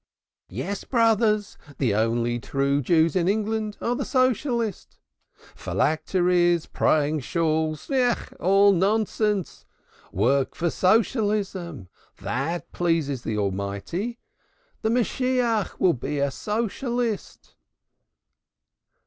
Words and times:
Yes, 0.49 0.83
brothers, 0.83 1.59
the 1.77 1.93
only 1.93 2.39
true 2.39 2.81
Jews 2.81 3.15
in 3.15 3.27
England 3.27 3.77
are 3.79 3.95
the 3.95 4.03
Socialists. 4.03 4.97
Phylacteries, 5.53 6.65
praying 6.65 7.19
shawls 7.19 7.87
all 8.39 8.71
nonsense. 8.73 9.67
Work 10.11 10.55
for 10.55 10.71
Socialism 10.71 11.87
that 12.17 12.71
pleases 12.71 13.21
the 13.21 13.37
Almighty. 13.37 14.17
The 14.81 14.89
Messiah 14.89 15.67
will 15.77 15.93
be 15.93 16.17
a 16.17 16.31
Socialist." 16.31 17.53